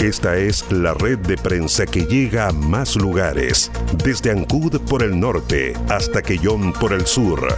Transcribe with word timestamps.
Esta 0.00 0.36
es 0.36 0.70
la 0.70 0.92
red 0.92 1.18
de 1.20 1.38
prensa 1.38 1.86
que 1.86 2.04
llega 2.04 2.48
a 2.48 2.52
más 2.52 2.96
lugares, 2.96 3.70
desde 4.04 4.30
Ancud 4.30 4.78
por 4.82 5.02
el 5.02 5.18
norte 5.18 5.72
hasta 5.88 6.20
Quellón 6.20 6.74
por 6.74 6.92
el 6.92 7.06
sur. 7.06 7.48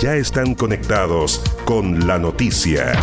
Ya 0.00 0.16
están 0.16 0.54
conectados 0.54 1.42
con 1.66 2.06
la 2.06 2.18
noticia. 2.18 2.94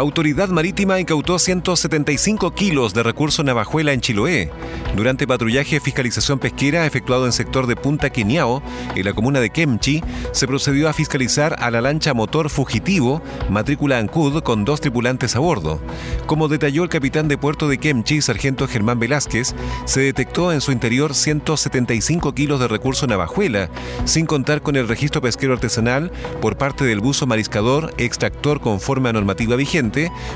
Autoridad 0.00 0.48
Marítima 0.48 0.98
incautó 0.98 1.38
175 1.38 2.54
kilos 2.54 2.94
de 2.94 3.02
recurso 3.02 3.44
navajuela 3.44 3.92
en 3.92 4.00
Chiloé. 4.00 4.50
Durante 4.96 5.26
patrullaje 5.26 5.74
de 5.74 5.80
fiscalización 5.80 6.38
pesquera 6.38 6.86
efectuado 6.86 7.26
en 7.26 7.32
sector 7.32 7.66
de 7.66 7.76
Punta 7.76 8.08
Quiniao, 8.08 8.62
en 8.94 9.04
la 9.04 9.12
comuna 9.12 9.40
de 9.40 9.50
Kemchi, 9.50 10.02
se 10.32 10.46
procedió 10.46 10.88
a 10.88 10.94
fiscalizar 10.94 11.54
a 11.58 11.70
la 11.70 11.82
lancha 11.82 12.14
motor 12.14 12.48
fugitivo, 12.48 13.20
matrícula 13.50 13.98
Ancud, 13.98 14.42
con 14.42 14.64
dos 14.64 14.80
tripulantes 14.80 15.36
a 15.36 15.38
bordo. 15.38 15.82
Como 16.24 16.48
detalló 16.48 16.82
el 16.82 16.88
capitán 16.88 17.28
de 17.28 17.36
puerto 17.36 17.68
de 17.68 17.76
Kemchi, 17.76 18.22
sargento 18.22 18.66
Germán 18.66 19.00
Velázquez, 19.00 19.54
se 19.84 20.00
detectó 20.00 20.50
en 20.50 20.62
su 20.62 20.72
interior 20.72 21.14
175 21.14 22.34
kilos 22.34 22.58
de 22.58 22.68
recurso 22.68 23.06
navajuela, 23.06 23.68
sin 24.06 24.24
contar 24.24 24.62
con 24.62 24.76
el 24.76 24.88
registro 24.88 25.20
pesquero 25.20 25.52
artesanal 25.52 26.10
por 26.40 26.56
parte 26.56 26.86
del 26.86 27.00
buzo 27.00 27.26
mariscador 27.26 27.92
extractor 27.98 28.62
conforme 28.62 29.10
a 29.10 29.12
normativa 29.12 29.56
vigente 29.56 29.89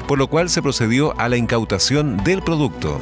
por 0.08 0.18
lo 0.18 0.26
cual 0.26 0.48
se 0.48 0.62
procedió 0.62 1.18
a 1.18 1.28
la 1.28 1.36
incautación 1.36 2.16
del 2.24 2.42
producto. 2.42 2.98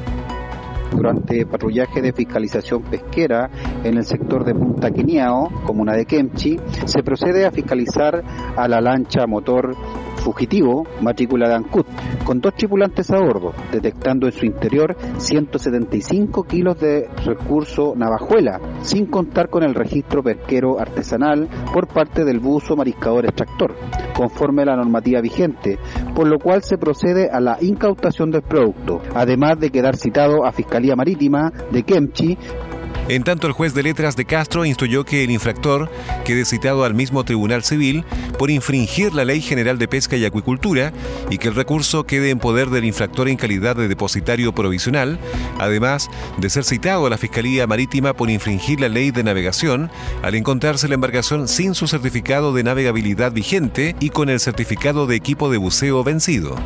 Durante 0.95 1.47
patrullaje 1.47 2.02
de 2.02 2.12
fiscalización 2.12 2.83
pesquera 2.83 3.48
en 3.83 3.97
el 3.97 4.05
sector 4.05 4.45
de 4.45 4.55
Punta 4.55 4.91
Quiniao, 4.91 5.51
comuna 5.65 5.95
de 5.95 6.05
Kemchi, 6.05 6.60
se 6.84 7.02
procede 7.02 7.46
a 7.46 7.51
fiscalizar 7.51 8.23
a 8.57 8.69
la 8.69 8.80
lancha 8.80 9.27
motor 9.27 9.74
fugitivo, 10.22 10.86
matrícula 11.00 11.48
de 11.48 11.54
Ancut, 11.54 11.87
con 12.24 12.40
dos 12.40 12.54
tripulantes 12.54 13.10
a 13.10 13.18
bordo, 13.18 13.52
detectando 13.70 14.26
en 14.26 14.32
su 14.32 14.46
interior 14.46 14.96
175 15.18 16.45
kilos 16.45 16.80
de 16.80 17.09
recurso 17.24 17.95
navajuela, 17.96 18.60
sin 18.82 19.06
contar 19.06 19.51
con 19.51 19.64
el 19.64 19.74
registro 19.74 20.23
pesquero 20.23 20.80
artesanal 20.80 21.48
por 21.73 21.88
parte 21.88 22.24
del 22.24 22.38
buzo 22.38 22.76
mariscador 22.76 23.26
extractor, 23.26 23.74
conforme 24.14 24.62
a 24.62 24.66
la 24.66 24.76
normativa 24.76 25.20
vigente, 25.20 25.79
por 26.14 26.29
lo 26.29 26.38
cual 26.38 26.62
se 26.62 26.79
procede 26.79 27.29
a 27.30 27.40
la 27.40 27.59
incautación 27.60 28.30
del 28.30 28.42
producto, 28.42 29.01
además 29.14 29.59
de 29.59 29.70
quedar 29.70 29.96
citado 29.96 30.45
a 30.45 30.52
Fiscalía 30.52 30.95
Marítima 30.96 31.52
de 31.70 31.82
Kemchi 31.82 32.38
en 33.08 33.24
tanto, 33.24 33.46
el 33.46 33.52
juez 33.52 33.74
de 33.74 33.82
letras 33.82 34.16
de 34.16 34.24
Castro 34.24 34.64
instruyó 34.64 35.04
que 35.04 35.24
el 35.24 35.30
infractor 35.30 35.90
quede 36.24 36.45
citado 36.45 36.84
al 36.84 36.95
mismo 36.95 37.24
Tribunal 37.24 37.64
Civil 37.64 38.04
por 38.38 38.50
infringir 38.50 39.12
la 39.12 39.24
Ley 39.24 39.40
General 39.40 39.78
de 39.78 39.88
Pesca 39.88 40.16
y 40.16 40.24
Acuicultura 40.24 40.92
y 41.28 41.38
que 41.38 41.48
el 41.48 41.54
recurso 41.54 42.04
quede 42.04 42.30
en 42.30 42.38
poder 42.38 42.70
del 42.70 42.84
infractor 42.84 43.28
en 43.28 43.36
calidad 43.36 43.76
de 43.76 43.88
depositario 43.88 44.54
provisional, 44.54 45.18
además 45.58 46.08
de 46.38 46.50
ser 46.50 46.64
citado 46.64 47.06
a 47.06 47.10
la 47.10 47.18
Fiscalía 47.18 47.66
Marítima 47.66 48.14
por 48.14 48.30
infringir 48.30 48.80
la 48.80 48.88
Ley 48.88 49.10
de 49.10 49.24
Navegación 49.24 49.90
al 50.23 50.34
encontrarse 50.34 50.88
la 50.88 50.95
embarcación 50.95 51.48
sin 51.48 51.74
su 51.74 51.88
certificado 51.88 52.52
de 52.52 52.62
navegabilidad 52.62 53.32
vigente 53.32 53.96
y 54.00 54.10
con 54.10 54.28
el 54.28 54.40
certificado 54.40 55.06
de 55.06 55.16
equipo 55.16 55.50
de 55.50 55.58
buceo 55.58 56.04
vencido. 56.04 56.56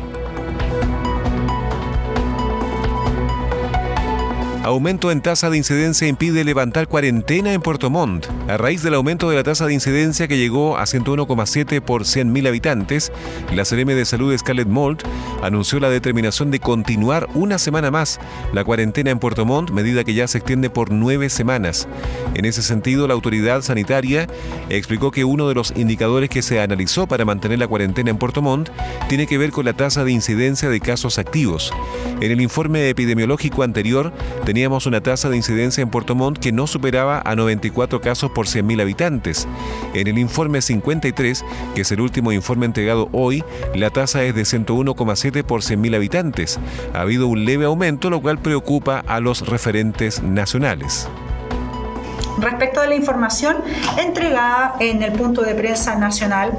Aumento 4.67 5.11
en 5.11 5.21
tasa 5.21 5.49
de 5.49 5.55
incidencia 5.55 6.09
impide 6.09 6.43
levantar 6.43 6.89
cuarentena 6.89 7.53
en 7.53 7.61
Puerto 7.61 7.89
Montt. 7.89 8.27
A 8.49 8.57
raíz 8.57 8.83
del 8.83 8.95
aumento 8.95 9.29
de 9.29 9.37
la 9.37 9.43
tasa 9.43 9.65
de 9.65 9.73
incidencia 9.73 10.27
que 10.27 10.37
llegó 10.37 10.77
a 10.77 10.83
101,7 10.83 11.79
por 11.79 12.01
100.000 12.03 12.49
habitantes, 12.49 13.13
la 13.55 13.63
CRM 13.63 13.95
de 13.95 14.03
Salud 14.03 14.37
Scarlett 14.37 14.67
Mold 14.67 15.03
anunció 15.41 15.79
la 15.79 15.89
determinación 15.89 16.51
de 16.51 16.59
continuar 16.59 17.29
una 17.33 17.59
semana 17.59 17.91
más 17.91 18.19
la 18.51 18.65
cuarentena 18.65 19.09
en 19.09 19.19
Puerto 19.19 19.45
Montt, 19.45 19.71
medida 19.71 20.03
que 20.03 20.13
ya 20.13 20.27
se 20.27 20.39
extiende 20.39 20.69
por 20.69 20.91
nueve 20.91 21.29
semanas. 21.29 21.87
En 22.33 22.43
ese 22.43 22.61
sentido, 22.61 23.07
la 23.07 23.13
autoridad 23.13 23.61
sanitaria 23.61 24.27
explicó 24.67 25.11
que 25.11 25.23
uno 25.23 25.47
de 25.47 25.55
los 25.55 25.71
indicadores 25.77 26.29
que 26.29 26.41
se 26.41 26.59
analizó 26.59 27.07
para 27.07 27.23
mantener 27.23 27.59
la 27.59 27.69
cuarentena 27.69 28.09
en 28.09 28.17
Puerto 28.17 28.41
Montt 28.41 28.69
tiene 29.07 29.27
que 29.27 29.37
ver 29.37 29.51
con 29.51 29.63
la 29.63 29.71
tasa 29.71 30.03
de 30.03 30.11
incidencia 30.11 30.67
de 30.67 30.81
casos 30.81 31.19
activos. 31.19 31.71
En 32.19 32.31
el 32.31 32.41
informe 32.41 32.89
epidemiológico 32.89 33.63
anterior, 33.63 34.11
teníamos 34.57 34.87
una 34.87 35.01
tasa 35.01 35.29
de 35.29 35.37
incidencia 35.37 35.83
en 35.83 35.89
Puerto 35.91 36.15
Montt 36.15 36.39
que 36.39 36.51
no 36.51 36.65
superaba 36.65 37.21
a 37.23 37.35
94 37.35 38.01
casos 38.01 38.31
por 38.31 38.47
100.000 38.47 38.81
habitantes. 38.81 39.47
En 39.93 40.07
el 40.07 40.17
informe 40.17 40.63
53, 40.63 41.45
que 41.75 41.81
es 41.81 41.91
el 41.91 42.01
último 42.01 42.31
informe 42.31 42.65
entregado 42.65 43.07
hoy, 43.11 43.43
la 43.75 43.91
tasa 43.91 44.23
es 44.23 44.33
de 44.33 44.41
101,7 44.41 45.43
por 45.43 45.61
100.000 45.61 45.95
habitantes. 45.95 46.59
Ha 46.95 47.01
habido 47.01 47.27
un 47.27 47.45
leve 47.45 47.65
aumento, 47.65 48.09
lo 48.09 48.19
cual 48.19 48.39
preocupa 48.39 49.03
a 49.05 49.19
los 49.19 49.47
referentes 49.47 50.23
nacionales 50.23 51.07
respecto 52.39 52.81
de 52.81 52.87
la 52.87 52.95
información 52.95 53.57
entregada 53.97 54.75
en 54.79 55.01
el 55.01 55.11
punto 55.13 55.41
de 55.41 55.55
prensa 55.55 55.95
nacional 55.95 56.57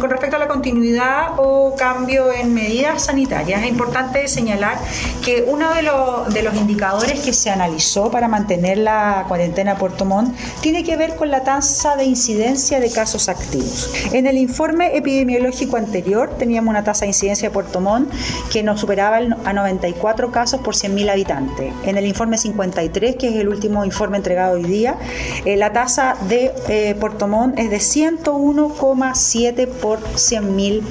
con 0.00 0.10
respecto 0.10 0.36
a 0.36 0.38
la 0.38 0.48
continuidad 0.48 1.32
o 1.36 1.76
cambio 1.76 2.32
en 2.32 2.54
medidas 2.54 3.04
sanitarias. 3.04 3.62
Es 3.62 3.68
importante 3.68 4.26
señalar 4.28 4.78
que 5.24 5.44
uno 5.46 5.66
de, 5.74 6.42
los 6.42 6.54
indicadores 6.54 7.20
que 7.20 7.32
se 7.32 7.50
analizó 7.50 8.10
para 8.10 8.26
mantener 8.26 8.78
la 8.78 9.26
cuarentena 9.28 9.76
Puerto 9.76 10.04
Montt 10.04 10.34
tiene 10.60 10.82
que 10.84 10.96
ver 10.96 11.16
con 11.16 11.30
la 11.30 11.44
tasa 11.44 11.96
de 11.96 12.04
incidencia 12.04 12.80
de 12.80 12.90
casos 12.90 13.28
activos. 13.28 13.92
En 14.12 14.26
el 14.26 14.38
informe 14.38 14.96
epidemiológico 14.96 15.76
anterior 15.76 16.30
teníamos 16.38 16.70
una 16.70 16.82
tasa 16.82 17.02
de 17.02 17.08
incidencia 17.08 17.48
de 17.48 17.52
Puerto 17.52 17.80
Montt 17.80 18.10
que 18.50 18.62
nos 18.62 18.80
superaba 18.80 19.18
a 19.44 19.52
94 19.52 20.32
casos 20.32 20.60
por 20.60 20.74
100.000 20.74 21.10
habitantes. 21.10 21.72
En 21.84 21.98
el 21.98 22.06
informe 22.06 22.38
53, 22.38 23.16
que 23.16 23.28
es 23.28 23.36
el 23.36 23.48
último 23.48 23.84
informe 23.84 24.16
entregado 24.16 24.54
hoy 24.54 24.64
día, 24.64 24.96
eh, 25.44 25.56
la 25.56 25.72
tasa 25.72 26.16
de 26.28 26.52
eh, 26.68 26.96
Puerto 26.98 27.28
Montt 27.28 27.58
es 27.58 27.70
de 27.70 27.76
101,7 27.76 29.68
por 29.90 29.98
100.000 29.98 30.82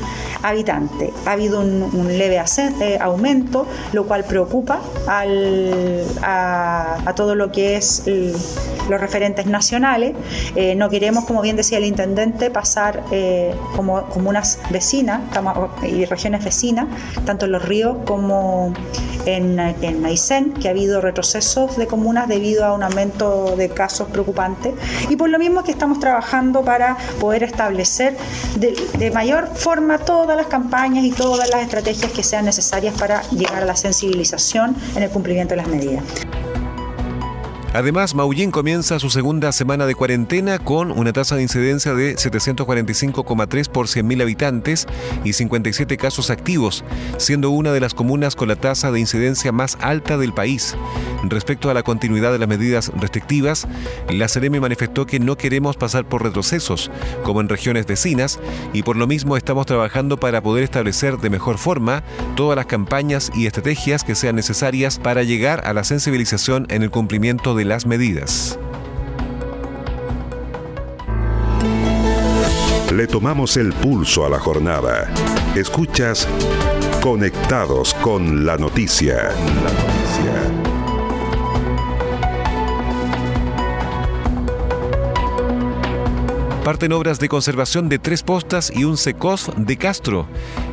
habitantes. 0.44 1.12
Ha 1.26 1.32
habido 1.32 1.62
un, 1.62 2.18
leve 2.18 2.42
eh, 2.82 2.98
aumento, 3.00 3.66
lo 3.94 4.06
cual 4.06 4.26
preocupa 4.26 4.82
al, 5.08 6.04
a, 6.22 7.14
todo 7.16 7.34
lo 7.34 7.50
que 7.50 7.78
es 7.78 8.04
los 8.90 9.00
referentes 9.00 9.46
nacionales. 9.46 10.16
no 10.76 10.90
queremos, 10.90 11.24
como 11.24 11.42
bien 11.42 11.56
decía 11.56 11.78
el 11.78 11.86
intendente, 11.86 12.50
pasar 12.50 13.04
como 13.76 14.04
comunas 14.10 14.60
vecinas 14.70 15.22
y 15.84 16.06
regiones 16.06 16.44
vecinas, 16.44 16.88
tanto 17.26 17.46
en 17.46 17.54
los 17.54 17.64
ríos 17.64 17.98
como 18.06 18.74
en, 19.26 19.60
en 19.60 20.54
que 20.60 20.68
ha 20.68 20.72
habido 20.72 21.02
retrocesos 21.02 21.78
de 21.78 21.88
comunas 21.88 22.28
debido 22.28 22.66
a 22.66 22.74
un 22.74 22.84
aumento 22.84 23.56
de 23.56 23.70
casos 23.70 24.10
preocupantes. 24.10 24.74
Y 25.10 25.16
por 25.16 25.30
lo 25.30 25.40
mismo 25.40 25.64
que 25.64 25.72
estamos 25.72 26.00
trabajando 26.00 26.64
para 26.64 26.98
poder 27.20 27.44
establecer 27.44 28.18
de 28.98 29.12
mayor 29.12 29.48
forma 29.56 29.98
todas 29.98 30.36
las 30.36 30.48
campañas 30.48 31.04
y 31.04 31.12
todas 31.12 31.50
las 31.50 31.62
estrategias 31.62 32.12
que 32.12 32.24
sean 32.24 32.46
necesarias 32.46 32.96
para 32.98 33.22
llegar 33.30 33.64
a 33.64 33.66
la 33.66 33.76
sensibilización 33.76 34.76
en 34.96 35.04
el 35.04 35.10
cumplimiento 35.10 35.54
de 35.54 35.58
las 35.58 35.68
medidas. 35.68 36.04
Además, 37.74 38.16
Maullín 38.16 38.50
comienza 38.50 38.98
su 38.98 39.12
segunda 39.12 39.52
semana 39.52 39.86
de 39.86 39.94
cuarentena 39.94 40.58
con 40.58 40.92
una 40.92 41.14
tasa 41.14 41.36
de 41.36 41.44
incidencia 41.44 41.94
de 41.94 42.16
745,3 42.16 43.70
por 43.70 43.86
100.000 43.86 44.22
habitantes 44.24 44.88
y 45.24 45.34
57 45.34 45.98
casos 45.98 46.32
activos, 46.32 46.84
siendo 47.18 47.52
una 47.52 47.72
de 47.72 47.80
las 47.80 47.94
comunas 47.94 48.36
con 48.36 48.48
la 48.48 48.56
tasa 48.56 48.92
de 48.92 49.00
incidencia 49.00 49.52
más 49.52 49.78
alta 49.82 50.18
del 50.18 50.34
país. 50.34 50.76
Respecto 51.24 51.70
a 51.70 51.74
la 51.74 51.84
continuidad 51.84 52.32
de 52.32 52.40
las 52.40 52.48
medidas 52.48 52.92
restrictivas, 53.00 53.68
la 54.10 54.28
CEREME 54.28 54.60
manifestó 54.60 55.06
que 55.06 55.20
no 55.20 55.38
queremos 55.38 55.78
pasar 55.78 56.06
por 56.06 56.24
retrocesos, 56.24 56.90
como 57.24 57.42
en 57.42 57.50
regiones 57.50 57.86
vecinas, 57.86 58.40
y 58.74 58.82
por 58.82 58.96
lo 58.96 59.06
mismo 59.06 59.38
estamos 59.38 59.68
trabajando 59.68 60.18
para 60.18 60.42
poder 60.42 60.64
establecer 60.64 61.18
de 61.18 61.30
mejor 61.30 61.58
forma 61.60 62.04
todas 62.36 62.56
las 62.56 62.66
campañas 62.66 63.32
y 63.36 63.46
estrategias 63.46 64.04
que 64.04 64.16
sean 64.16 64.38
necesarias 64.38 64.98
para 64.98 65.22
llegar 65.22 65.62
a 65.66 65.74
la 65.74 65.84
sensibilización 65.84 66.66
en 66.70 66.82
el 66.82 66.90
cumplimiento 66.90 67.54
de 67.54 67.59
las 67.66 67.86
medidas. 67.86 68.60
Le 72.94 73.08
tomamos 73.08 73.56
el 73.58 73.72
pulso 73.74 74.26
a 74.26 74.30
la 74.30 74.40
jornada. 74.40 75.10
Escuchas 75.56 76.28
Conectados 77.02 77.94
con 77.94 78.46
la 78.46 78.58
noticia. 78.58 79.24
La 79.24 79.32
noticia. 79.32 80.70
Parten 86.66 86.92
obras 86.92 87.20
de 87.20 87.30
conservación 87.30 87.88
de 87.88 88.00
tres 88.00 88.22
postas 88.22 88.70
y 88.76 88.84
un 88.84 88.98
secos 88.98 89.50
de 89.56 89.78
Castro. 89.78 90.28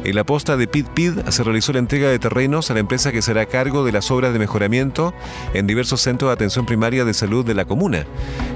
En 0.07 0.15
la 0.15 0.23
posta 0.23 0.57
de 0.57 0.69
Pit 0.69 0.87
Pid 0.87 1.19
se 1.31 1.43
realizó 1.43 1.73
la 1.73 1.81
entrega 1.81 2.09
de 2.09 2.21
terrenos 2.21 2.71
a 2.71 2.75
la 2.75 2.79
empresa 2.79 3.11
que 3.11 3.23
será 3.23 3.41
a 3.41 3.47
cargo 3.47 3.85
de 3.85 3.91
las 3.91 4.13
obras 4.13 4.33
de 4.33 4.39
mejoramiento 4.39 5.13
en 5.53 5.67
diversos 5.67 6.01
centros 6.01 6.29
de 6.29 6.35
atención 6.35 6.65
primaria 6.65 7.05
de 7.05 7.13
salud 7.13 7.45
de 7.45 7.55
la 7.55 7.65
comuna. 7.65 8.07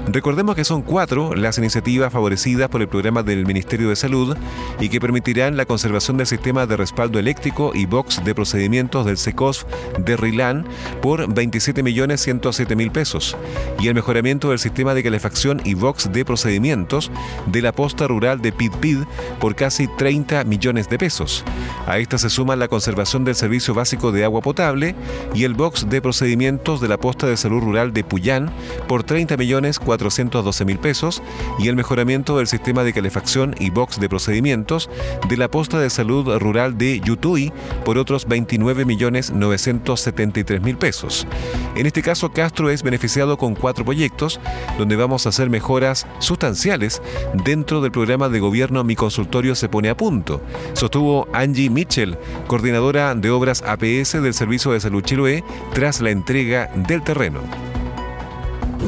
Recordemos 0.07 0.55
que 0.55 0.63
son 0.63 0.81
cuatro 0.81 1.35
las 1.35 1.57
iniciativas 1.57 2.13
favorecidas 2.13 2.69
por 2.69 2.81
el 2.81 2.87
programa 2.87 3.21
del 3.21 3.45
Ministerio 3.45 3.89
de 3.89 3.97
Salud 3.97 4.37
y 4.79 4.87
que 4.87 5.01
permitirán 5.01 5.57
la 5.57 5.65
conservación 5.65 6.15
del 6.15 6.25
sistema 6.25 6.65
de 6.67 6.77
respaldo 6.77 7.19
eléctrico 7.19 7.73
y 7.75 7.85
box 7.85 8.23
de 8.23 8.33
procedimientos 8.33 9.05
del 9.05 9.17
SECOS 9.17 9.67
de 9.99 10.15
RILAN 10.15 10.65
por 11.01 11.27
27.107.000 11.27 12.91
pesos 12.93 13.35
y 13.77 13.89
el 13.89 13.93
mejoramiento 13.93 14.51
del 14.51 14.59
sistema 14.59 14.93
de 14.93 15.03
calefacción 15.03 15.61
y 15.65 15.73
box 15.73 16.13
de 16.13 16.23
procedimientos 16.23 17.11
de 17.47 17.61
la 17.61 17.73
posta 17.73 18.07
rural 18.07 18.41
de 18.41 18.53
Pid 18.53 18.71
Pid 18.79 18.99
por 19.41 19.53
casi 19.55 19.89
30 19.97 20.45
millones 20.45 20.87
de 20.87 20.97
pesos. 20.97 21.40
A 21.87 21.97
esta 21.97 22.17
se 22.17 22.29
suma 22.29 22.55
la 22.55 22.67
conservación 22.67 23.23
del 23.23 23.35
servicio 23.35 23.73
básico 23.73 24.11
de 24.11 24.23
agua 24.23 24.41
potable 24.41 24.95
y 25.33 25.43
el 25.43 25.53
box 25.53 25.89
de 25.89 26.01
procedimientos 26.01 26.81
de 26.81 26.87
la 26.87 26.97
posta 26.97 27.27
de 27.27 27.37
salud 27.37 27.61
rural 27.61 27.93
de 27.93 28.03
Puyán 28.03 28.51
por 28.87 29.03
30 29.03 29.37
millones 29.37 29.79
412 29.79 30.65
mil 30.65 30.77
pesos 30.77 31.21
y 31.59 31.67
el 31.67 31.75
mejoramiento 31.75 32.37
del 32.37 32.47
sistema 32.47 32.83
de 32.83 32.93
calefacción 32.93 33.55
y 33.59 33.69
box 33.69 33.99
de 33.99 34.09
procedimientos 34.09 34.89
de 35.27 35.37
la 35.37 35.49
posta 35.49 35.79
de 35.79 35.89
salud 35.89 36.37
rural 36.37 36.77
de 36.77 36.99
Yutui 36.99 37.51
por 37.83 37.97
otros 37.97 38.27
29 38.27 38.85
millones 38.85 39.31
973 39.31 40.61
mil 40.61 40.77
pesos. 40.77 41.27
En 41.75 41.85
este 41.85 42.01
caso, 42.01 42.31
Castro 42.31 42.69
es 42.69 42.83
beneficiado 42.83 43.37
con 43.37 43.55
cuatro 43.55 43.85
proyectos 43.85 44.39
donde 44.77 44.95
vamos 44.95 45.25
a 45.25 45.29
hacer 45.29 45.49
mejoras 45.49 46.05
sustanciales 46.19 47.01
dentro 47.43 47.81
del 47.81 47.91
programa 47.91 48.29
de 48.29 48.39
gobierno 48.39 48.83
Mi 48.83 48.95
Consultorio 48.95 49.55
se 49.55 49.69
pone 49.69 49.89
a 49.89 49.97
punto, 49.97 50.41
sostuvo 50.73 51.27
Angie 51.33 51.69
Mitchell, 51.69 52.17
coordinadora 52.47 53.15
de 53.15 53.29
obras 53.29 53.61
APS 53.61 54.21
del 54.21 54.33
Servicio 54.33 54.71
de 54.71 54.79
Salud 54.79 55.03
Chiloé, 55.03 55.43
tras 55.73 56.01
la 56.01 56.09
entrega 56.09 56.69
del 56.75 57.03
terreno. 57.03 57.41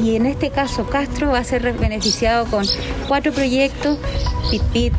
Y 0.02 0.16
en 0.16 0.26
este 0.26 0.50
caso 0.50 0.88
Castro 0.88 1.30
va 1.30 1.38
a 1.38 1.44
ser 1.44 1.62
beneficiado 1.74 2.46
con 2.46 2.66
cuatro 3.06 3.32
proyectos, 3.32 3.98
PIT-PIT, 4.50 4.92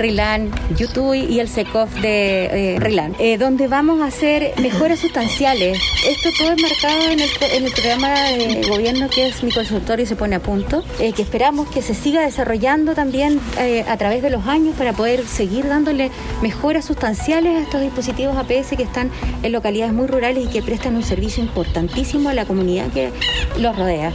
RILAN, 0.00 0.50
Yutui 0.76 1.26
y 1.26 1.40
el 1.40 1.48
SECOF 1.48 1.94
de 2.00 2.74
eh, 2.74 2.80
RILAN, 2.80 3.14
eh, 3.18 3.36
donde 3.36 3.68
vamos 3.68 4.00
a 4.00 4.06
hacer 4.06 4.54
mejoras 4.60 5.00
sustanciales. 5.00 5.78
Esto 6.06 6.30
todo 6.38 6.52
es 6.52 6.62
marcado 6.62 7.10
en 7.10 7.20
el, 7.20 7.72
programa 7.72 8.08
de 8.30 8.66
gobierno 8.68 9.08
que 9.10 9.28
es 9.28 9.42
Mi 9.42 9.52
Consultorio 9.52 10.06
se 10.06 10.16
pone 10.16 10.36
a 10.36 10.40
punto, 10.40 10.82
eh, 10.98 11.12
que 11.12 11.22
esperamos 11.22 11.68
que 11.68 11.82
se 11.82 11.94
siga 11.94 12.22
desarrollando 12.22 12.94
también 12.94 13.40
a 13.86 13.96
través 13.96 14.22
de 14.22 14.30
los 14.30 14.46
años 14.46 14.74
para 14.76 14.92
poder 14.92 15.26
seguir 15.26 15.68
dándole 15.68 16.10
mejoras 16.42 16.86
sustanciales 16.86 17.56
a 17.56 17.60
estos 17.60 17.82
dispositivos 17.82 18.36
APS 18.36 18.76
que 18.76 18.82
están 18.82 19.10
en 19.42 19.52
localidades 19.52 19.92
muy 19.92 20.06
rurales 20.06 20.46
y 20.46 20.48
que 20.48 20.62
prestan 20.62 20.96
un 20.96 21.02
servicio 21.02 21.42
importantísimo 21.42 22.30
a 22.30 22.34
la 22.34 22.46
comunidad 22.46 22.90
que 22.92 23.10
los 23.58 23.76
rodea. 23.76 24.12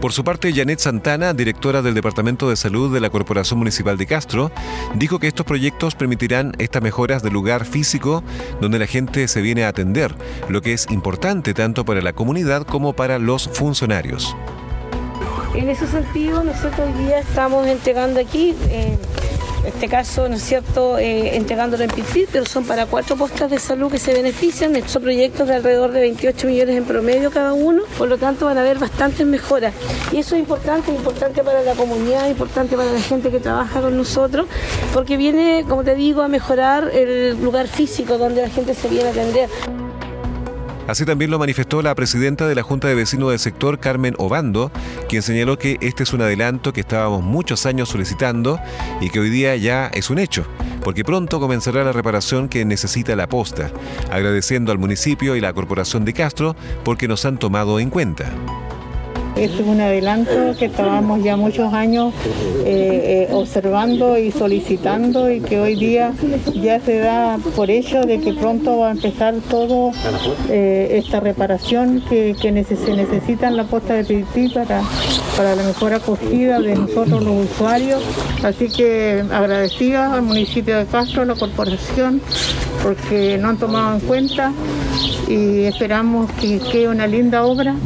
Por 0.00 0.12
su 0.12 0.22
parte, 0.22 0.52
Janet 0.54 0.78
Santana, 0.78 1.34
directora 1.34 1.82
del 1.82 1.94
Departamento 1.94 2.48
de 2.48 2.54
Salud 2.54 2.94
de 2.94 3.00
la 3.00 3.10
Corporación 3.10 3.58
Municipal 3.58 3.98
de 3.98 4.06
Castro, 4.06 4.52
dijo 4.94 5.18
que 5.18 5.26
estos 5.26 5.44
proyectos 5.44 5.96
permitirán 5.96 6.52
estas 6.58 6.82
mejoras 6.82 7.20
del 7.24 7.32
lugar 7.32 7.64
físico 7.64 8.22
donde 8.60 8.78
la 8.78 8.86
gente 8.86 9.26
se 9.26 9.40
viene 9.40 9.64
a 9.64 9.68
atender, 9.68 10.14
lo 10.48 10.62
que 10.62 10.72
es 10.72 10.86
importante 10.90 11.52
tanto 11.52 11.84
para 11.84 12.00
la 12.00 12.12
comunidad 12.12 12.62
como 12.62 12.92
para 12.92 13.18
los 13.18 13.48
funcionarios. 13.48 14.36
En 15.54 15.68
ese 15.68 15.88
sentido, 15.88 16.44
nosotros 16.44 16.78
hoy 16.78 17.04
día 17.04 17.18
estamos 17.18 17.66
entregando 17.66 18.20
aquí 18.20 18.54
eh, 18.68 18.96
este 19.66 19.88
caso, 19.88 20.28
¿no 20.28 20.36
es 20.36 20.42
cierto?, 20.42 20.98
eh, 20.98 21.36
entregándolo 21.36 21.84
en 21.84 21.90
PIPIT, 21.90 22.28
pero 22.32 22.46
son 22.46 22.64
para 22.64 22.86
cuatro 22.86 23.16
postas 23.16 23.50
de 23.50 23.58
salud 23.58 23.90
que 23.90 23.98
se 23.98 24.12
benefician. 24.12 24.76
Son 24.88 25.02
proyectos 25.02 25.48
de 25.48 25.56
alrededor 25.56 25.92
de 25.92 26.00
28 26.00 26.46
millones 26.46 26.76
en 26.76 26.84
promedio 26.84 27.30
cada 27.30 27.52
uno, 27.52 27.82
por 27.96 28.08
lo 28.08 28.18
tanto 28.18 28.46
van 28.46 28.58
a 28.58 28.60
haber 28.60 28.78
bastantes 28.78 29.26
mejoras. 29.26 29.74
Y 30.12 30.18
eso 30.18 30.34
es 30.34 30.40
importante, 30.40 30.90
importante 30.90 31.42
para 31.42 31.62
la 31.62 31.74
comunidad, 31.74 32.28
importante 32.28 32.76
para 32.76 32.92
la 32.92 33.00
gente 33.00 33.30
que 33.30 33.40
trabaja 33.40 33.80
con 33.80 33.96
nosotros, 33.96 34.46
porque 34.94 35.16
viene, 35.16 35.64
como 35.68 35.84
te 35.84 35.94
digo, 35.94 36.22
a 36.22 36.28
mejorar 36.28 36.90
el 36.92 37.42
lugar 37.42 37.66
físico 37.66 38.18
donde 38.18 38.42
la 38.42 38.50
gente 38.50 38.74
se 38.74 38.88
viene 38.88 39.08
a 39.08 39.12
atender. 39.12 39.48
Así 40.88 41.04
también 41.04 41.30
lo 41.30 41.38
manifestó 41.38 41.82
la 41.82 41.94
presidenta 41.94 42.48
de 42.48 42.54
la 42.54 42.62
Junta 42.62 42.88
de 42.88 42.94
Vecinos 42.94 43.28
del 43.28 43.38
sector, 43.38 43.78
Carmen 43.78 44.14
Obando, 44.16 44.72
quien 45.06 45.20
señaló 45.20 45.58
que 45.58 45.76
este 45.82 46.02
es 46.02 46.14
un 46.14 46.22
adelanto 46.22 46.72
que 46.72 46.80
estábamos 46.80 47.22
muchos 47.22 47.66
años 47.66 47.90
solicitando 47.90 48.58
y 49.02 49.10
que 49.10 49.20
hoy 49.20 49.28
día 49.28 49.54
ya 49.56 49.88
es 49.88 50.08
un 50.08 50.18
hecho, 50.18 50.46
porque 50.82 51.04
pronto 51.04 51.40
comenzará 51.40 51.84
la 51.84 51.92
reparación 51.92 52.48
que 52.48 52.64
necesita 52.64 53.14
la 53.16 53.28
posta, 53.28 53.70
agradeciendo 54.10 54.72
al 54.72 54.78
municipio 54.78 55.36
y 55.36 55.42
la 55.42 55.52
Corporación 55.52 56.06
de 56.06 56.14
Castro 56.14 56.56
porque 56.84 57.06
nos 57.06 57.26
han 57.26 57.36
tomado 57.36 57.78
en 57.80 57.90
cuenta. 57.90 58.32
Este 59.38 59.62
es 59.62 59.68
un 59.68 59.80
adelanto 59.80 60.32
que 60.58 60.64
estábamos 60.64 61.22
ya 61.22 61.36
muchos 61.36 61.72
años 61.72 62.12
eh, 62.64 63.28
eh, 63.30 63.32
observando 63.32 64.18
y 64.18 64.32
solicitando 64.32 65.30
y 65.30 65.40
que 65.40 65.60
hoy 65.60 65.76
día 65.76 66.12
ya 66.60 66.80
se 66.80 66.98
da 66.98 67.38
por 67.54 67.70
hecho 67.70 68.00
de 68.00 68.18
que 68.18 68.32
pronto 68.32 68.78
va 68.78 68.88
a 68.88 68.90
empezar 68.90 69.36
todo 69.48 69.92
eh, 70.50 71.00
esta 71.04 71.20
reparación 71.20 72.02
que, 72.08 72.34
se 72.34 72.96
necesita 72.96 73.46
en 73.46 73.56
la 73.56 73.62
posta 73.62 73.94
de 73.94 74.02
Pirití 74.02 74.48
para, 74.48 74.82
para 75.36 75.54
la 75.54 75.62
mejor 75.62 75.94
acogida 75.94 76.60
de 76.60 76.74
nosotros 76.74 77.22
los 77.22 77.48
usuarios. 77.48 78.02
Así 78.42 78.68
que 78.68 79.22
agradecida 79.30 80.14
al 80.14 80.22
municipio 80.22 80.78
de 80.78 80.86
Castro, 80.86 81.22
a 81.22 81.26
la 81.26 81.36
corporación, 81.36 82.20
porque 82.82 83.38
no 83.38 83.50
han 83.50 83.56
tomado 83.56 83.94
en 83.94 84.00
cuenta 84.00 84.52
y 85.28 85.62
esperamos 85.62 86.28
que 86.40 86.58
quede 86.58 86.88
una 86.88 87.06
linda 87.06 87.44
obra 87.44 87.76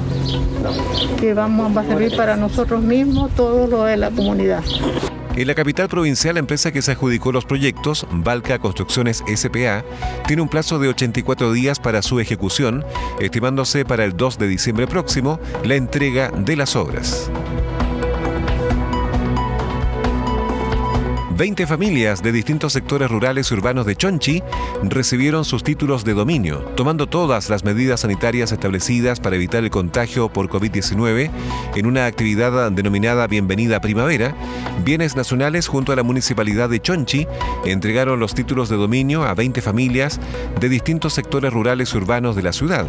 que 1.18 1.34
vamos, 1.34 1.76
va 1.76 1.82
a 1.82 1.84
servir 1.84 2.16
para 2.16 2.36
nosotros 2.36 2.82
mismos, 2.82 3.30
todo 3.34 3.66
lo 3.66 3.84
de 3.84 3.96
la 3.96 4.10
comunidad. 4.10 4.62
En 5.34 5.46
la 5.46 5.54
capital 5.54 5.88
provincial, 5.88 6.34
la 6.34 6.40
empresa 6.40 6.72
que 6.72 6.82
se 6.82 6.92
adjudicó 6.92 7.32
los 7.32 7.46
proyectos, 7.46 8.06
Valca 8.10 8.58
Construcciones 8.58 9.24
SPA, 9.34 9.82
tiene 10.26 10.42
un 10.42 10.48
plazo 10.48 10.78
de 10.78 10.88
84 10.88 11.52
días 11.52 11.80
para 11.80 12.02
su 12.02 12.20
ejecución, 12.20 12.84
estimándose 13.18 13.86
para 13.86 14.04
el 14.04 14.14
2 14.14 14.38
de 14.38 14.48
diciembre 14.48 14.86
próximo 14.86 15.40
la 15.64 15.76
entrega 15.76 16.30
de 16.36 16.56
las 16.56 16.76
obras. 16.76 17.30
20 21.36 21.66
familias 21.66 22.22
de 22.22 22.30
distintos 22.30 22.74
sectores 22.74 23.10
rurales 23.10 23.50
y 23.50 23.54
urbanos 23.54 23.86
de 23.86 23.96
Chonchi 23.96 24.42
recibieron 24.82 25.46
sus 25.46 25.62
títulos 25.62 26.04
de 26.04 26.12
dominio, 26.12 26.58
tomando 26.76 27.06
todas 27.06 27.48
las 27.48 27.64
medidas 27.64 28.00
sanitarias 28.00 28.52
establecidas 28.52 29.18
para 29.18 29.36
evitar 29.36 29.64
el 29.64 29.70
contagio 29.70 30.28
por 30.28 30.48
COVID-19 30.48 31.30
en 31.74 31.86
una 31.86 32.04
actividad 32.04 32.70
denominada 32.72 33.26
Bienvenida 33.28 33.80
Primavera. 33.80 34.34
Bienes 34.84 35.16
Nacionales 35.16 35.68
junto 35.68 35.92
a 35.92 35.96
la 35.96 36.02
Municipalidad 36.02 36.68
de 36.68 36.80
Chonchi 36.80 37.26
entregaron 37.64 38.20
los 38.20 38.34
títulos 38.34 38.68
de 38.68 38.76
dominio 38.76 39.22
a 39.22 39.34
20 39.34 39.62
familias 39.62 40.20
de 40.60 40.68
distintos 40.68 41.14
sectores 41.14 41.52
rurales 41.52 41.94
y 41.94 41.96
urbanos 41.96 42.36
de 42.36 42.42
la 42.42 42.52
ciudad. 42.52 42.86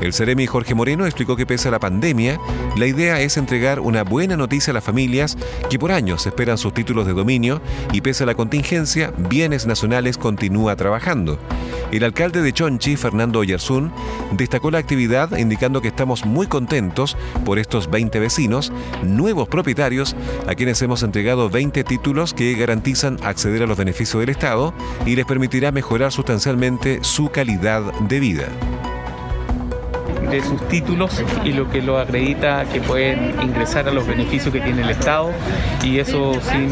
El 0.00 0.12
Ceremi 0.12 0.46
Jorge 0.46 0.74
Moreno 0.74 1.06
explicó 1.06 1.36
que 1.36 1.46
pese 1.46 1.68
a 1.68 1.70
la 1.70 1.78
pandemia, 1.78 2.38
la 2.76 2.86
idea 2.86 3.20
es 3.20 3.36
entregar 3.36 3.80
una 3.80 4.04
buena 4.04 4.36
noticia 4.36 4.72
a 4.72 4.74
las 4.74 4.84
familias 4.84 5.38
que 5.70 5.78
por 5.78 5.92
años 5.92 6.26
esperan 6.26 6.58
sus 6.58 6.74
títulos 6.74 7.06
de 7.06 7.12
dominio 7.12 7.60
y 7.92 8.00
pese 8.00 8.24
a 8.24 8.26
la 8.26 8.34
contingencia, 8.34 9.12
Bienes 9.16 9.66
Nacionales 9.66 10.18
continúa 10.18 10.76
trabajando. 10.76 11.38
El 11.92 12.02
alcalde 12.02 12.42
de 12.42 12.52
Chonchi, 12.52 12.96
Fernando 12.96 13.38
Oyarzún, 13.38 13.92
destacó 14.32 14.70
la 14.70 14.78
actividad 14.78 15.36
indicando 15.38 15.80
que 15.80 15.88
estamos 15.88 16.26
muy 16.26 16.48
contentos 16.48 17.16
por 17.44 17.58
estos 17.58 17.90
20 17.90 18.18
vecinos, 18.18 18.72
nuevos 19.04 19.48
propietarios, 19.48 20.16
a 20.48 20.54
quienes 20.54 20.82
hemos 20.82 21.02
entregado 21.02 21.50
20 21.50 21.84
títulos 21.84 22.34
que 22.34 22.54
garantizan 22.54 23.18
acceder 23.22 23.62
a 23.62 23.66
los 23.66 23.78
beneficios 23.78 24.20
del 24.20 24.30
Estado 24.30 24.74
y 25.06 25.14
les 25.14 25.24
permitirá 25.24 25.70
mejorar 25.72 26.10
sustancialmente 26.10 26.98
su 27.02 27.30
calidad 27.30 27.82
de 28.00 28.20
vida 28.20 28.48
de 30.30 30.42
sus 30.42 30.66
títulos 30.68 31.22
y 31.44 31.52
lo 31.52 31.70
que 31.70 31.82
lo 31.82 31.98
acredita 31.98 32.64
que 32.64 32.80
pueden 32.80 33.34
ingresar 33.42 33.88
a 33.88 33.92
los 33.92 34.06
beneficios 34.06 34.52
que 34.52 34.60
tiene 34.60 34.82
el 34.82 34.90
Estado 34.90 35.30
y 35.82 35.98
eso 35.98 36.34
sin 36.40 36.68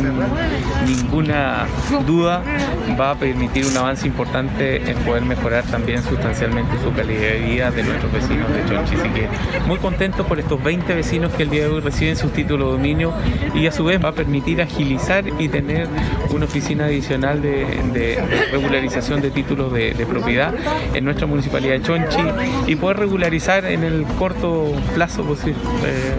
ninguna 0.87 1.67
duda 2.07 2.43
va 2.99 3.11
a 3.11 3.15
permitir 3.15 3.67
un 3.67 3.77
avance 3.77 4.07
importante 4.07 4.91
en 4.91 4.97
poder 4.99 5.23
mejorar 5.23 5.65
también 5.65 6.03
sustancialmente 6.03 6.73
su 6.83 6.93
calidad 6.93 7.21
de 7.21 7.39
vida 7.41 7.71
de 7.71 7.83
nuestros 7.83 8.13
vecinos 8.13 8.49
de 8.53 8.65
Chonchi. 8.67 8.95
Así 8.97 9.09
que 9.11 9.29
muy 9.67 9.79
contento 9.79 10.25
por 10.27 10.39
estos 10.39 10.63
20 10.63 10.95
vecinos 10.95 11.33
que 11.33 11.45
el 11.45 11.51
día 11.51 11.63
de 11.63 11.69
hoy 11.69 11.81
reciben 11.81 12.17
sus 12.17 12.33
títulos 12.33 12.69
de 12.69 12.73
dominio 12.73 13.13
y 13.55 13.67
a 13.67 13.73
su 13.73 13.85
vez 13.85 14.03
va 14.03 14.11
a 14.11 14.13
permitir 14.13 14.61
agilizar 14.63 15.25
y 15.39 15.49
tener 15.49 15.89
una 16.31 16.45
oficina 16.47 16.87
adicional 16.87 17.43
de, 17.43 18.19
regularización 18.51 19.21
de 19.21 19.31
títulos 19.31 19.73
de, 19.73 19.95
de 19.95 20.07
propiedad 20.07 20.55
en 20.95 21.05
nuestra 21.05 21.27
municipalidad 21.27 21.75
de 21.75 21.83
Chonchi 21.83 22.23
y 22.67 22.77
poder 22.77 22.99
regularizar 22.99 23.42
en 23.49 23.83
el 23.83 24.05
corto 24.19 24.73
plazo 24.95 25.25
posible. 25.25 25.59
Eh, 25.85 26.15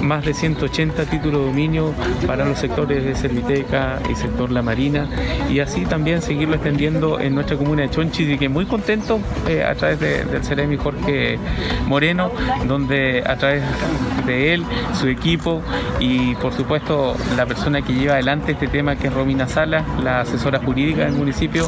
más 0.00 0.24
de 0.24 0.34
180 0.34 1.04
títulos 1.06 1.40
de 1.40 1.46
dominio 1.46 1.92
para 2.26 2.44
los 2.44 2.58
sectores 2.58 3.04
de 3.04 3.14
Serviteca 3.14 4.00
y 4.10 4.14
sector 4.14 4.50
La 4.50 4.62
Marina 4.62 5.08
y 5.48 5.60
así 5.60 5.84
también 5.86 6.22
seguirlo 6.22 6.54
extendiendo 6.54 7.20
en 7.20 7.34
nuestra 7.34 7.56
comuna 7.56 7.82
de 7.82 7.90
Chonchi 7.90 8.32
y 8.32 8.38
que 8.38 8.48
muy 8.48 8.66
contento 8.66 9.20
eh, 9.48 9.62
a 9.64 9.74
través 9.74 10.00
del 10.00 10.44
Ceremi 10.44 10.76
Jorge 10.76 11.38
Moreno, 11.86 12.30
donde 12.66 13.22
a 13.26 13.36
través 13.36 13.62
de 14.26 14.54
él, 14.54 14.64
su 14.94 15.08
equipo 15.08 15.62
y 15.98 16.34
por 16.36 16.52
supuesto 16.52 17.16
la 17.36 17.46
persona 17.46 17.82
que 17.82 17.92
lleva 17.92 18.14
adelante 18.14 18.52
este 18.52 18.68
tema 18.68 18.96
que 18.96 19.08
es 19.08 19.12
Romina 19.12 19.48
Sala, 19.48 19.84
la 20.02 20.20
asesora 20.20 20.60
jurídica 20.60 21.04
del 21.04 21.14
municipio. 21.14 21.66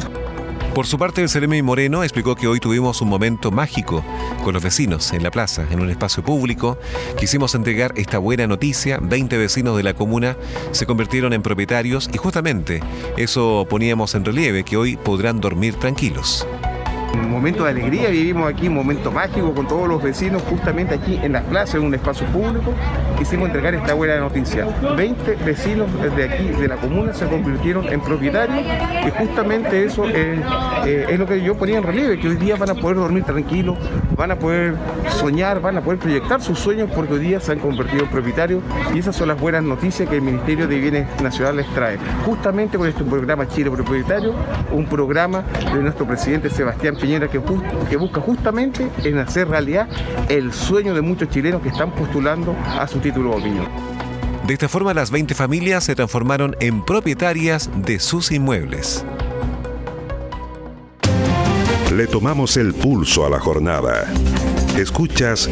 Por 0.75 0.87
su 0.87 0.97
parte, 0.97 1.21
el 1.21 1.29
Ceremi 1.29 1.61
Moreno 1.61 2.03
explicó 2.03 2.35
que 2.35 2.49
hoy 2.49 2.59
tuvimos 2.59 3.01
un 3.01 3.07
momento 3.07 3.49
mágico 3.49 4.03
con 4.43 4.53
los 4.53 4.61
vecinos 4.61 5.13
en 5.13 5.23
la 5.23 5.31
plaza, 5.31 5.65
en 5.71 5.79
un 5.79 5.89
espacio 5.89 6.21
público. 6.21 6.77
Quisimos 7.17 7.55
entregar 7.55 7.93
esta 7.95 8.17
buena 8.17 8.45
noticia. 8.45 8.99
20 9.01 9.37
vecinos 9.37 9.77
de 9.77 9.83
la 9.83 9.93
comuna 9.93 10.35
se 10.71 10.85
convirtieron 10.85 11.31
en 11.31 11.41
propietarios 11.41 12.09
y 12.11 12.17
justamente 12.17 12.81
eso 13.15 13.65
poníamos 13.69 14.15
en 14.15 14.25
relieve, 14.25 14.65
que 14.65 14.75
hoy 14.75 14.97
podrán 14.97 15.39
dormir 15.39 15.75
tranquilos. 15.75 16.45
Un 17.13 17.31
momento 17.31 17.63
de 17.63 17.69
alegría, 17.69 18.09
vivimos 18.09 18.51
aquí 18.51 18.67
un 18.67 18.73
momento 18.73 19.13
mágico 19.13 19.55
con 19.55 19.69
todos 19.69 19.87
los 19.87 20.03
vecinos, 20.03 20.41
justamente 20.49 20.95
aquí 20.95 21.17
en 21.23 21.31
la 21.31 21.43
plaza, 21.43 21.77
en 21.77 21.83
un 21.83 21.93
espacio 21.95 22.27
público. 22.27 22.73
Quisimos 23.17 23.47
entregar 23.47 23.73
esta 23.73 23.93
buena 23.93 24.19
noticia. 24.19 24.67
20 24.97 25.35
vecinos 25.45 25.87
de 26.15 26.23
aquí, 26.23 26.47
de 26.47 26.67
la 26.67 26.75
comuna, 26.75 27.13
se 27.13 27.25
convirtieron 27.27 27.87
en 27.87 28.01
propietarios 28.01 28.65
y 29.05 29.09
justamente 29.11 29.85
eso 29.85 30.05
es, 30.05 30.39
eh, 30.85 31.05
es 31.09 31.19
lo 31.19 31.25
que 31.25 31.41
yo 31.41 31.55
ponía 31.55 31.77
en 31.77 31.83
relieve, 31.83 32.19
que 32.19 32.27
hoy 32.27 32.35
día 32.35 32.55
van 32.55 32.69
a 32.69 32.75
poder 32.75 32.97
dormir 32.97 33.23
tranquilos, 33.23 33.77
van 34.17 34.31
a 34.31 34.35
poder 34.35 34.75
soñar, 35.09 35.61
van 35.61 35.77
a 35.77 35.81
poder 35.81 35.99
proyectar 35.99 36.41
sus 36.41 36.59
sueños 36.59 36.89
porque 36.93 37.13
hoy 37.13 37.19
día 37.19 37.39
se 37.39 37.53
han 37.53 37.59
convertido 37.59 38.03
en 38.03 38.09
propietarios 38.09 38.61
y 38.93 38.99
esas 38.99 39.15
son 39.15 39.29
las 39.29 39.39
buenas 39.39 39.63
noticias 39.63 40.09
que 40.09 40.15
el 40.15 40.21
Ministerio 40.21 40.67
de 40.67 40.79
Bienes 40.79 41.21
Nacionales 41.21 41.65
trae. 41.73 41.97
Justamente 42.25 42.77
con 42.77 42.87
este 42.87 43.03
programa 43.03 43.47
Chile 43.47 43.71
Propietario, 43.71 44.33
un 44.71 44.85
programa 44.85 45.43
de 45.73 45.81
nuestro 45.81 46.05
presidente 46.05 46.49
Sebastián 46.49 46.95
que, 47.29 47.97
busca 47.97 48.19
justamente 48.19 48.87
en 49.03 49.17
hacer 49.17 49.47
realidad 49.47 49.87
el 50.29 50.53
sueño 50.53 50.93
de 50.93 51.01
muchos 51.01 51.29
chilenos 51.29 51.61
que 51.61 51.69
están 51.69 51.91
postulando 51.91 52.55
a 52.65 52.87
su 52.87 52.99
título. 53.05 53.37
De 54.47 54.53
esta 54.53 54.67
forma, 54.67 54.91
las 54.91 55.11
20 55.11 55.35
familias 55.35 55.83
se 55.83 55.93
transformaron 55.93 56.55
en 56.59 56.83
propietarias 56.83 57.69
de 57.85 57.99
sus 57.99 58.31
inmuebles. 58.31 59.05
Le 61.93 62.07
tomamos 62.07 62.57
el 62.57 62.73
pulso 62.73 63.23
a 63.23 63.29
la 63.29 63.39
jornada. 63.39 64.11
Escuchas 64.75 65.47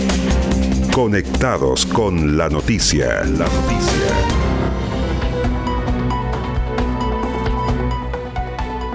Conectados 0.92 1.86
con 1.86 2.38
la 2.38 2.50
noticia. 2.50 3.24
La 3.24 3.46
noticia. 3.46 3.93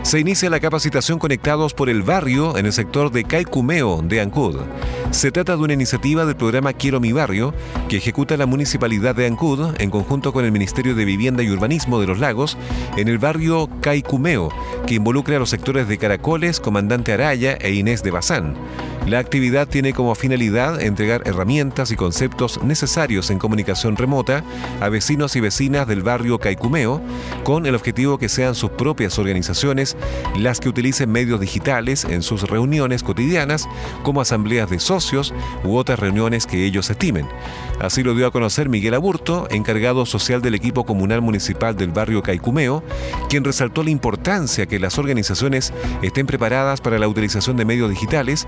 Se 0.09 0.19
inicia 0.19 0.49
la 0.49 0.59
capacitación 0.59 1.19
Conectados 1.19 1.75
por 1.75 1.91
el 1.91 2.03
Barrio 2.03 2.57
en 2.57 2.65
el 2.65 2.73
sector 2.73 3.13
de 3.13 3.25
Caicumeo 3.25 4.01
de 4.01 4.23
Ancud. 4.23 4.57
Se 5.11 5.31
trata 5.31 5.55
de 5.55 5.63
una 5.63 5.75
iniciativa 5.75 6.25
del 6.25 6.35
programa 6.35 6.73
Quiero 6.73 6.99
mi 6.99 7.13
Barrio 7.13 7.53
que 7.91 7.99
ejecuta 7.99 8.39
la 8.39 8.47
Municipalidad 8.47 9.15
de 9.15 9.27
Ancud 9.27 9.75
en 9.79 9.91
conjunto 9.91 10.33
con 10.33 10.47
el 10.47 10.51
Ministerio 10.51 10.95
de 10.95 11.05
Vivienda 11.05 11.43
y 11.43 11.51
Urbanismo 11.51 12.01
de 12.01 12.07
los 12.07 12.21
Lagos 12.21 12.57
en 12.97 13.09
el 13.09 13.19
barrio 13.19 13.69
Caicumeo, 13.83 14.49
que 14.87 14.95
involucra 14.95 15.37
a 15.37 15.41
los 15.41 15.51
sectores 15.51 15.87
de 15.89 15.99
Caracoles, 15.99 16.59
Comandante 16.59 17.13
Araya 17.13 17.59
e 17.61 17.75
Inés 17.75 18.03
de 18.03 18.11
Bazán. 18.11 18.55
La 19.09 19.21
actividad 19.21 19.67
tiene 19.67 19.95
como 19.95 20.15
finalidad 20.15 20.83
entregar 20.83 21.23
herramientas 21.25 21.91
y 21.91 21.97
conceptos 21.97 22.63
necesarios 22.63 23.31
en 23.31 23.39
comunicación 23.39 23.97
remota 23.97 24.45
a 24.83 24.91
vecinos 24.91 25.35
y 25.35 25.41
vecinas 25.41 25.89
del 25.89 26.03
barrio 26.03 26.39
Caicumeo, 26.39 27.01
con 27.43 27.65
el 27.65 27.75
objetivo 27.75 28.19
que 28.19 28.29
sean 28.29 28.55
sus 28.55 28.69
propias 28.69 29.19
organizaciones 29.19 29.97
las 30.37 30.61
que 30.61 30.69
utilicen 30.69 31.11
medios 31.11 31.41
digitales 31.41 32.05
en 32.05 32.23
sus 32.23 32.43
reuniones 32.43 33.03
cotidianas, 33.03 33.67
como 34.03 34.21
asambleas 34.21 34.69
de 34.69 34.79
socios 34.79 35.33
u 35.65 35.77
otras 35.77 35.99
reuniones 35.99 36.47
que 36.47 36.67
ellos 36.67 36.91
estimen. 36.91 37.27
Así 37.81 38.03
lo 38.03 38.15
dio 38.15 38.27
a 38.27 38.31
conocer 38.31 38.69
Miguel 38.69 38.93
Aburto, 38.93 39.47
encargado 39.51 40.05
social 40.05 40.43
del 40.43 40.55
equipo 40.55 40.85
comunal 40.85 41.23
municipal 41.23 41.77
del 41.77 41.93
barrio 41.93 42.23
Caicumeo, 42.23 42.83
quien 43.31 43.45
resaltó 43.45 43.83
la 43.83 43.91
importancia 43.91 44.67
que 44.67 44.79
las 44.79 44.99
organizaciones 44.99 45.73
estén 46.03 46.27
preparadas 46.27 46.83
para 46.83 46.99
la 46.99 47.09
utilización 47.09 47.57
de 47.57 47.65
medios 47.65 47.89
digitales, 47.89 48.47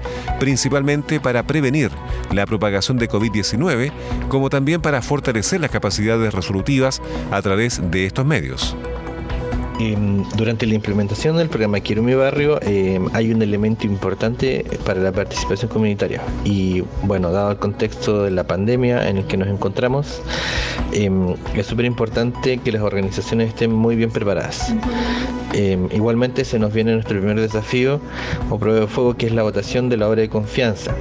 principalmente 0.51 1.21
para 1.21 1.45
prevenir 1.45 1.93
la 2.33 2.45
propagación 2.45 2.99
de 2.99 3.09
COVID-19, 3.09 3.93
como 4.27 4.51
también 4.51 4.81
para 4.81 5.01
fortalecer 5.01 5.61
las 5.61 5.71
capacidades 5.71 6.35
resolutivas 6.35 7.01
a 7.31 7.41
través 7.41 7.81
de 7.93 8.07
estos 8.07 8.27
medios. 8.27 8.75
Em, 9.79 10.25
durante 10.37 10.67
la 10.67 10.75
implementación 10.75 11.37
del 11.37 11.49
programa 11.49 11.79
Quiero 11.79 12.03
mi 12.03 12.15
barrio 12.15 12.59
em, 12.63 13.07
hay 13.13 13.33
un 13.33 13.41
elemento 13.41 13.87
importante 13.87 14.67
para 14.85 15.01
la 15.01 15.13
participación 15.13 15.71
comunitaria 15.71 16.21
y 16.45 16.83
bueno, 17.05 17.31
dado 17.31 17.53
el 17.53 17.59
contexto 17.59 18.25
de 18.25 18.33
la 18.33 18.43
pandemia 18.43 19.09
en 19.09 19.19
el 19.19 19.27
que 19.27 19.37
nos 19.37 19.47
encontramos, 19.47 20.21
em, 20.91 21.37
es 21.55 21.65
súper 21.65 21.85
importante 21.85 22.59
que 22.59 22.73
las 22.73 22.83
organizaciones 22.83 23.51
estén 23.51 23.73
muy 23.73 23.95
bien 23.95 24.11
preparadas. 24.11 24.75
Igualmente 25.55 26.45
se 26.45 26.59
nos 26.59 26.73
viene 26.73 26.93
nuestro 26.93 27.19
primer 27.19 27.41
desafío 27.41 28.01
o 28.51 28.59
prueba 28.59 28.81
de 28.81 28.87
fuego 28.87 29.15
que 29.15 29.27
es 29.27 29.33
la 29.33 29.43
votación 29.43 29.89
de 29.89 29.97
la 29.97 30.09
obra 30.09 30.23
de 30.23 30.29
confianza. 30.29 30.95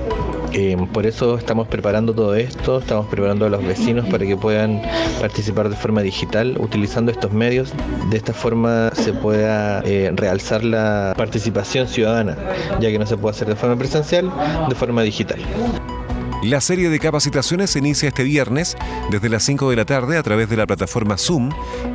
por 0.93 1.05
eso 1.05 1.37
estamos 1.37 1.67
preparando 1.67 2.13
todo 2.13 2.35
esto, 2.35 2.79
estamos 2.79 3.07
preparando 3.07 3.45
a 3.45 3.49
los 3.49 3.63
vecinos 3.63 4.07
para 4.07 4.25
que 4.25 4.35
puedan 4.35 4.81
participar 5.21 5.69
de 5.69 5.75
forma 5.75 6.01
digital 6.01 6.57
utilizando 6.59 7.11
estos 7.11 7.31
medios. 7.31 7.73
De 8.09 8.17
esta 8.17 8.33
forma 8.33 8.91
se 8.93 9.13
pueda 9.13 9.81
eh, 9.85 10.11
realzar 10.15 10.63
la 10.63 11.13
participación 11.15 11.87
ciudadana, 11.87 12.37
ya 12.79 12.89
que 12.89 12.99
no 12.99 13.05
se 13.05 13.17
puede 13.17 13.35
hacer 13.35 13.47
de 13.47 13.55
forma 13.55 13.77
presencial, 13.77 14.31
de 14.67 14.75
forma 14.75 15.03
digital. 15.03 15.39
La 16.41 16.61
serie 16.61 16.89
de 16.89 16.99
capacitaciones 16.99 17.71
se 17.71 17.79
inicia 17.79 18.07
este 18.07 18.23
viernes 18.23 18.77
desde 19.11 19.27
las 19.27 19.43
5 19.43 19.69
de 19.69 19.75
la 19.75 19.83
tarde 19.83 20.17
a 20.17 20.23
través 20.23 20.49
de 20.49 20.55
la 20.55 20.65
plataforma 20.65 21.17
Zoom, 21.17 21.49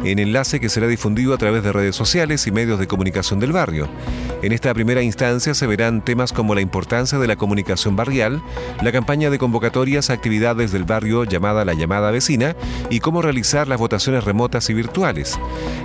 en 0.05 0.19
enlace 0.19 0.61
que 0.61 0.69
será 0.69 0.87
difundido 0.87 1.33
a 1.33 1.39
través 1.39 1.63
de 1.63 1.73
redes 1.73 1.97
sociales 1.97 2.47
y 2.47 2.53
medios 2.53 2.79
de 2.79 2.87
comunicación 2.87 3.41
del 3.41 3.53
barrio. 3.53 3.89
En 4.43 4.53
esta 4.53 4.75
primera 4.75 5.01
instancia 5.01 5.55
se 5.55 5.67
verán 5.67 6.05
temas 6.05 6.35
como 6.35 6.55
la 6.55 6.61
importancia 6.61 7.19
de 7.19 7.27
la 7.27 7.37
comunicación 7.37 7.97
barrial, 7.97 8.43
la 8.83 8.93
campaña 8.93 9.31
de 9.31 9.39
convocatorias 9.39 10.11
a 10.11 10.13
actividades 10.13 10.73
del 10.73 10.85
barrio 10.85 11.25
llamada 11.25 11.65
La 11.65 11.73
llamada 11.73 12.11
vecina 12.11 12.55
y 12.91 13.01
cómo 13.01 13.23
realizar 13.23 13.67
las 13.67 13.79
votaciones 13.79 14.25
remotas 14.25 14.69
y 14.69 14.75
virtuales. 14.75 15.39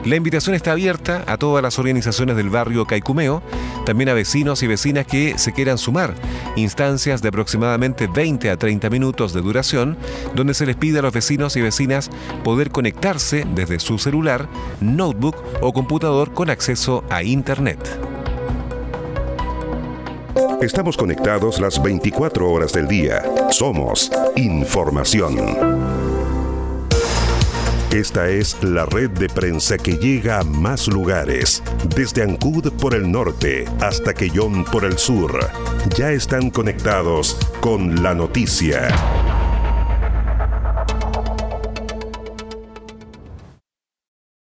La 0.04 0.18
invitación 0.18 0.56
está 0.56 0.74
abierta 0.74 1.24
a 1.28 1.38
todas 1.38 1.64
las 1.64 1.80
organizaciones 1.80 2.36
del 2.36 2.50
barrio 2.50 2.86
Caicumeo, 2.86 3.42
también 3.86 4.10
a 4.10 4.14
vecinos 4.14 4.62
y 4.64 4.68
vecinas 4.68 5.08
que 5.08 5.38
se 5.38 5.54
quieran 5.54 5.78
sumar. 5.78 6.14
Instancias 6.58 7.22
de 7.22 7.30
aproximadamente 7.30 8.10
20 8.50 8.52
a 8.52 8.58
30 8.58 8.90
minutos 8.90 9.34
de 9.34 9.42
duración, 9.42 9.98
donde 10.36 10.54
se 10.54 10.66
les 10.66 10.76
pide 10.76 11.00
a 11.00 11.02
los 11.02 11.14
vecinos 11.14 11.56
y 11.56 11.62
vecinas 11.62 12.10
poder 12.44 12.72
conectarse 12.72 13.46
desde 13.54 13.80
su 13.80 13.98
celular, 13.98 14.48
notebook 14.82 15.36
o 15.62 15.74
computador 15.74 16.34
con 16.34 16.50
acceso 16.50 17.04
a 17.10 17.24
Internet. 17.24 17.80
Estamos 20.62 20.98
conectados 20.98 21.60
las 21.60 21.82
24 21.82 22.50
horas 22.50 22.74
del 22.74 22.88
día. 22.88 23.24
Somos 23.50 24.12
información. 24.36 25.38
Esta 27.92 28.30
es 28.30 28.62
la 28.64 28.86
red 28.86 29.10
de 29.10 29.28
prensa 29.30 29.76
que 29.76 29.98
llega 29.98 30.40
a 30.40 30.44
más 30.44 30.88
lugares, 30.88 31.64
desde 31.96 32.22
Ancud 32.22 32.72
por 32.74 32.94
el 32.94 33.12
norte 33.12 33.66
hasta 33.82 34.14
Quellón 34.14 34.64
por 34.66 34.86
el 34.86 35.00
sur. 35.00 35.40
Ya 35.98 36.12
están 36.12 36.52
conectados 36.52 37.36
con 37.60 38.02
la 38.02 38.14
noticia. 38.14 39.19